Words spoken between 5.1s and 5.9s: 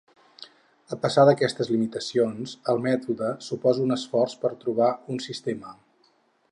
un sistema.